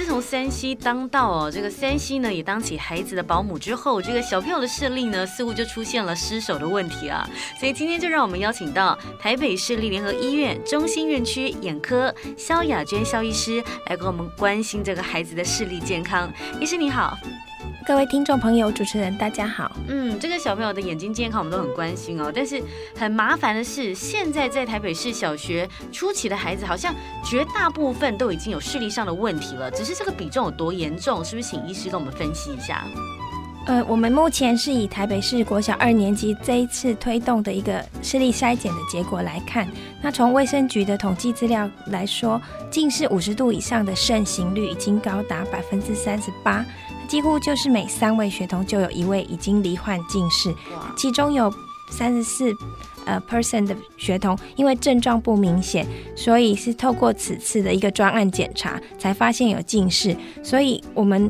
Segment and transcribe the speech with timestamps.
[0.00, 7.28] 自从山西当道哦，这个山西呢也当起孩子的保姆之后，这个小朋友的视力呢似乎就出现了失手的问题啊。
[7.58, 16.32] 所以今天就让我们邀请到台北市立联合医院中心院区眼科肖雅娟肖医师来跟我们关心这个孩子的视力健康。
[16.58, 17.18] 医师你好。
[17.86, 19.74] 各位听众朋友，主持人大家好。
[19.88, 22.30] 嗯，这个小朋友的眼睛健康我们都很关心哦。
[22.32, 22.62] 但是
[22.94, 26.94] 很麻烦的是，现在在台北市小学初期的孩子，好像
[27.24, 29.70] 绝大部分都已经有视力上的问题了。
[29.70, 32.84] 只是这个比重有多严重，是不是请医师跟我们分析一下？
[33.66, 39.66] 呃，我们目前是以台北市国小二年级这一次推动的一个视力筛检的结果来看，
[40.02, 46.64] 那从卫生局的统计资料来说，近视五十度以上的盛行率已经高达百分之三十八。
[47.10, 50.54] 几乎就是每三位学童就有一位已经罹患近视，
[50.96, 51.52] 其中有
[51.90, 52.54] 三十四
[53.04, 61.28] 呃 percent 的学童因为症状不明显，所以是透过此次的一个专案检查才发现有近视，所以我们。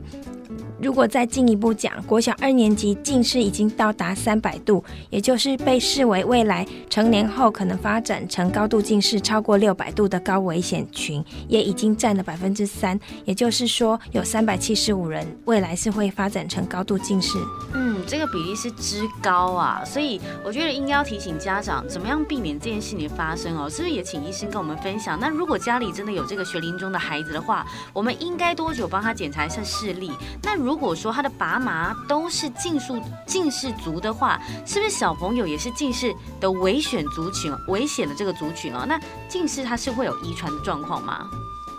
[0.83, 12.99] 如果再进一步讲，国小二年级近视已经到达三百度，也就是被视为未来成年后可能发展成高度近视超过六百度的高危险群，也已经占了百分之三。
[13.25, 17.39] 也就是说，有三百七十五人未来是会发展成高度近视。
[17.75, 23.69] 嗯，这个比例是之高啊，所以我觉得应该要提醒家长，怎么样避免这件事情发生哦？
[23.69, 25.19] 是不是也请医生跟我们分享？
[25.21, 30.11] 那如果家里真的有这个学龄中的孩子的话，我们应该多久帮他检查一下视力？
[30.43, 32.93] 那如如果说他的爸妈都是近视
[33.27, 37.53] 近视族的话，是不是小朋友也是近视的危险族群？
[37.67, 38.97] 危险的这个族群哦，那
[39.29, 41.29] 近视它是会有遗传的状况吗？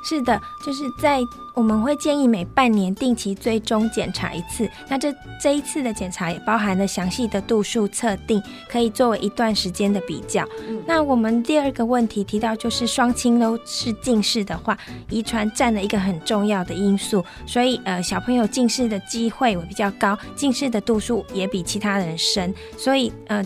[0.04, 1.22] 是的，就是在
[1.54, 4.70] 我们会建议每半年定期追踪检查一次。
[4.90, 10.48] 那这这一次的检查也包含了详细的度数测定，可以作为一段时间的比较。
[10.68, 14.78] 嗯、那我们第二个问题提到，就是双亲都是近视的话，
[15.10, 23.46] 遗传占了一个很重要的因素，所以呃小朋友近视的机会会比较高，近视的度数也比其他人深，所以呃。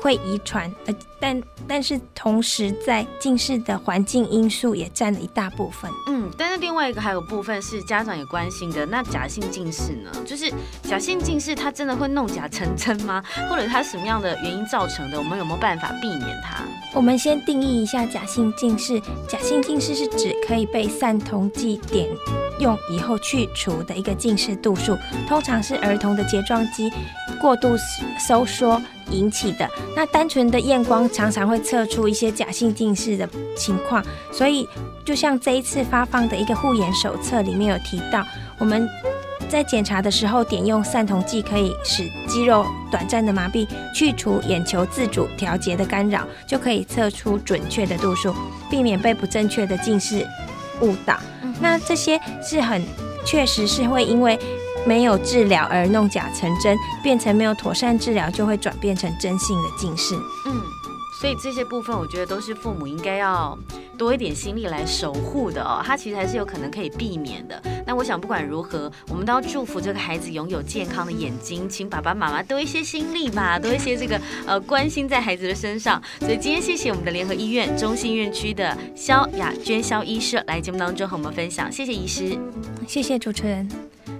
[0.00, 5.90] 会遗传，呃，但但是同时在近视的环境因素也占了一大部分。
[6.08, 10.10] 嗯，但是另外一个还有部分是家长也关心的，那假性近视呢？
[10.26, 10.52] 就是
[10.82, 13.22] 假性近视，它真的会弄假成真吗？
[13.48, 15.18] 或者它什么样的原因造成的？
[15.18, 16.64] 我们有没有办法避免它？
[16.94, 19.00] 我们先定义一下假性近视。
[19.28, 22.08] 假性近视是指可以被散瞳剂点
[22.60, 26.90] 用以后去除的一个近视度数，通常是儿童的睫状肌
[27.40, 27.74] 过度
[28.28, 28.80] 收缩。
[29.12, 29.68] 引起的。
[29.96, 34.00] 那单纯的验光常常会测出一些假性近视的情况，
[34.32, 34.64] 所以
[35.04, 38.24] 就像这一次发放的一个护眼手册里面有提到，
[38.56, 38.88] 我们
[39.48, 48.32] 在检查的时候点用散瞳剂，可以使肌肉短暂的麻痹，去除眼球自主调节的干扰，就可以测出准确的度数，
[48.70, 50.24] 避免被不正确的近视
[50.82, 51.18] 误导。
[51.60, 52.82] 那这些是很
[53.24, 54.38] 确实是会因为。
[54.86, 60.14] 没有治疗而弄假成真，变成没有妥善治疗就会转变成真性的近视。
[60.46, 60.58] 嗯，
[61.20, 63.58] 所以这些部分我觉得都是父母应该要
[63.98, 65.82] 多一点心力来守护的哦。
[65.84, 67.62] 它其实还是有可能可以避免的。
[67.86, 76.02] 那我想不管如何，我们都要祝福这个孩子拥有健康的眼睛，请爸爸妈妈多一些心力吧，多一些这个呃关心在孩子的身上。
[76.20, 82.34] 所以今天谢谢我们的联合医院中心院区的肖雅娟肖医师来节目当中和我们分享，谢谢医师，
[82.88, 83.68] 谢谢主持人。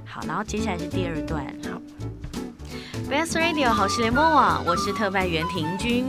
[0.05, 1.47] 好，然后接下来是第二段。
[1.65, 1.81] 好
[3.11, 6.07] ，Best Radio 好事联播网，我是特派员婷君。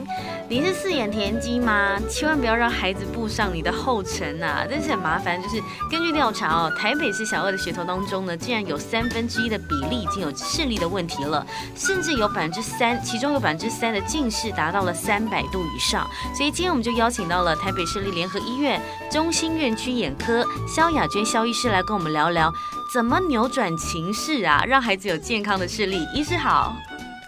[0.47, 1.97] 你是四眼田鸡吗？
[2.09, 4.67] 千万不要让孩子步上你的后尘啊！
[4.69, 5.41] 真是很麻烦。
[5.41, 16.06] 就是根据调查哦，台北市小二的学童当中呢，竟然有三分之一的比例已经有视力的问题了，甚至有百分之三，其中有百分之三的近视达到了三百度以上。
[16.35, 18.79] 所以今天我们就邀请到了台北市立联合医院
[19.09, 22.53] 中心院区眼科萧雅娟萧医师来跟我们聊聊。
[22.93, 24.66] 怎么扭转情势啊？
[24.67, 26.05] 让孩子有健康的视力。
[26.14, 26.76] 医师好，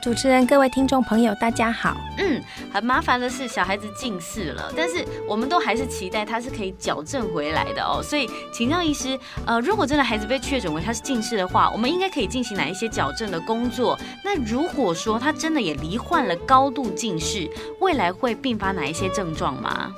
[0.03, 1.95] 主持人，各位听众朋友，大家好。
[2.17, 8.03] 嗯，很麻烦的是小孩子近视了，但是我们都还是期待他是可以矫正回来的哦。
[8.03, 13.97] 所以，请教医师，呃，如果真的孩子被确诊为他是近视的话，我们应该可以进行哪一些矫正的工作？
[14.25, 19.95] 那如果说他真的也罹患了高度近视，未来会并发哪一些症状吗？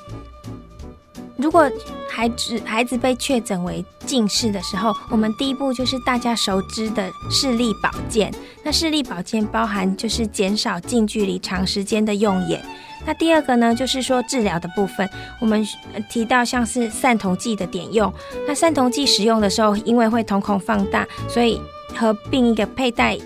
[1.38, 1.70] 如果
[2.10, 8.34] 孩子孩子被确诊为近视的时候，我们第一步就是大家熟知的视力保健。
[8.64, 12.64] 那视力保健包含就是减少近距离长时间的用眼。
[13.06, 15.08] 那第二个呢，就是说治疗的部分，
[15.40, 15.64] 我们
[16.10, 18.12] 提到像是散瞳剂的点用。
[18.48, 21.62] 那散瞳剂使用的时候，因为会瞳孔放大，所以
[21.96, 23.18] 合并一个佩戴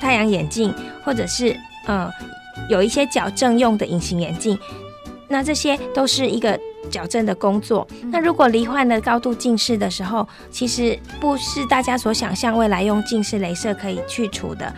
[0.00, 0.74] 太阳眼镜，
[1.04, 1.56] 或者是
[1.86, 2.10] 呃
[2.68, 4.58] 有一些矫正用的隐形眼镜，
[5.28, 6.58] 那这些都是一个
[6.90, 7.86] 矫正的工作。
[8.10, 14.74] 那如果罹患了高度近视的时候，其实不是大家所想象未来用近视雷射可以去除的。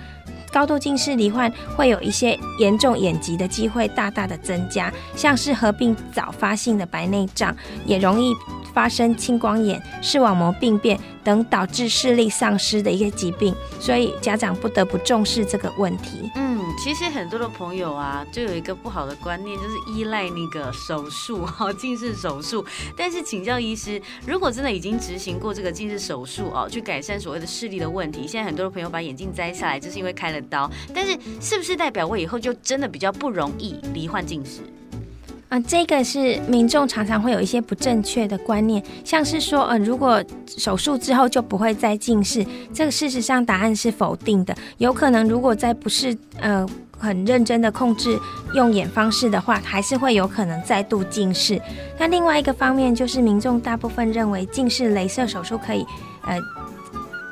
[0.50, 8.34] 高度近视罹患会有一些严重眼疾的机会大大的增加，像是合并早发性的白内障，也容易
[8.72, 16.30] 发生青光眼、视网膜病变等导致视力丧失的一些疾病，所以家长不得不重视这个问题。
[16.36, 22.64] 嗯，其实很多的朋友啊，就有一个不好的观念，就是依赖那个手术哈，近视手术。
[22.96, 30.70] 但是请教医师，如果真的已经执行过这个近视手术哦，去改善所谓的视力的问题，现在很多的朋友把眼镜摘下来，就是因为开了刀。
[30.94, 34.60] 但是是不是代表我以后就真的比较不容易罹患近视？
[35.48, 44.54] 啊、呃，这个是民众常常会有一些不正确的观念，像是说，呃，如果手术之后就不会再近视，这个事实上答案是否定的。
[44.76, 46.66] 有可能，如果在不是呃
[46.98, 48.18] 很认真的控制
[48.54, 51.58] 用眼方式的话，还是会有可能再度近视。
[51.98, 55.86] 那另外一个方面就是，民众大部分认为近视雷射手术可以，
[56.26, 56.38] 呃。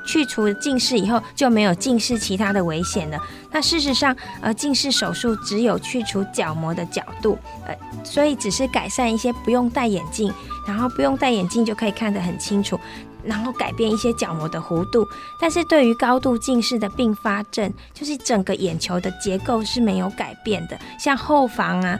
[0.06, 3.19] 去除近视以后就没有近视其他的危险了。
[3.50, 10.32] 那事实上，呃，近视手术只有去除角膜的角度，呃，所以只是改善一些不用戴眼镜，
[10.67, 12.79] 然后不用戴眼镜就可以看得很清楚，
[13.25, 15.06] 然后改变一些角膜的弧度。
[15.41, 21.99] 但是对于高度近视的并发症，就是整个眼球的结构是没有改变的，像后房啊。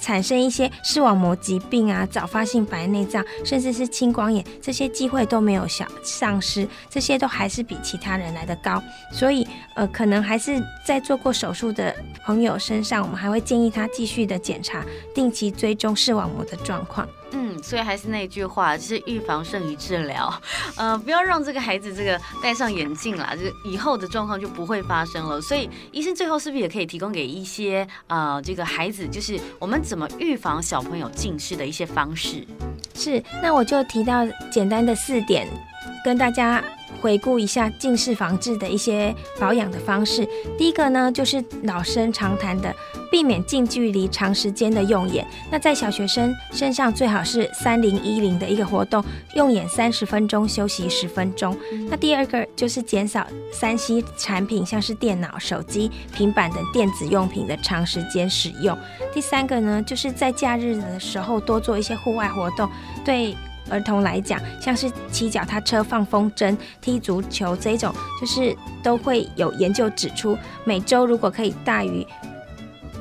[0.00, 8.82] 产生一些视网膜疾病啊，早发性白内障，甚至是青光眼，这些机会都没有小丧失，这些都还是比其他人来的高。
[9.12, 14.84] 所以，呃，可能还是在做过手术的朋友身上，我们还会建议他继续的检查，
[15.14, 17.08] 定期追踪视网膜的状况。
[17.32, 20.32] 嗯，所以还是那句话，就是预防胜于治疗。
[20.76, 25.40] 呃，不要让这个孩子这个戴上眼镜啦，就是以后的状况就不会发生了。
[25.40, 32.46] 所以医生最后是不是也可以提供给一些呃这个孩子，就是我们怎么预防小朋友近视的一些方式？
[32.94, 35.46] 是，那我就提到简单的四点，
[36.04, 36.62] 跟大家。
[37.00, 40.28] 回顾一下近视防治的一些保养的方式。
[40.56, 42.74] 第一个呢，就是老生常谈的，
[43.10, 45.26] 避免近距离长时间的用眼。
[45.50, 49.04] 那在小学生身上，最好是三零一零的一个活动，
[49.34, 51.56] 用眼三十分钟，休息十分钟。
[51.88, 58.76] 那第二个就是减少三 C 产品，像是电脑、手机、平板等电子用品的长时间使用。
[59.14, 62.68] 第三个呢，就是在假日的时候多做一些户外活动，
[63.04, 63.36] 对。
[63.70, 72.06] 儿童来讲，像是骑脚踏车、放风筝、踢足球这一种，就是都会有研究指出，每周如果可以大于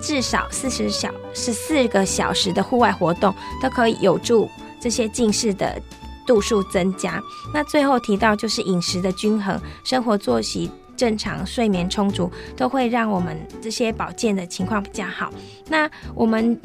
[0.02, 4.50] 至少四十小十四个小时的户外活动，都可以有助
[4.80, 5.82] 这些近视的
[6.26, 7.22] 度数增加。
[7.54, 15.32] 那最后提到就是饮食的均衡、生活作息正常、睡眠充足，都会让我们这些保健的情况比较好。
[15.68, 16.60] 那我们。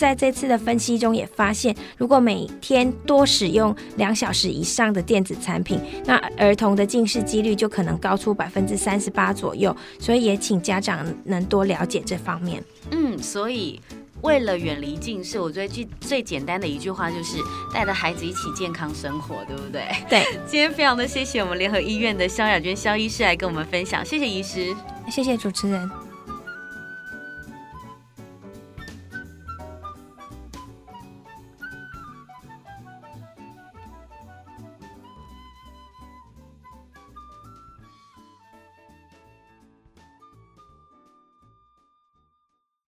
[0.00, 9.76] 在这次的分析中也发现，如果每天多使用两小时以上的电子产品，那儿童的近视几率就可能高出百分之三十八左右。
[9.98, 12.64] 所以也请家长能多了解这方面。
[12.92, 13.78] 嗯，所以
[14.22, 17.36] 为了远离近视，我觉得最最简单的一句话就是
[17.74, 19.82] 带着孩子一起健康生活，对不对？
[20.08, 20.24] 对。
[20.48, 24.74] 今天非常的谢谢我们联合医院的肖雅娟肖医师来跟我们分享，谢谢医师，
[25.10, 26.09] 谢谢主持人。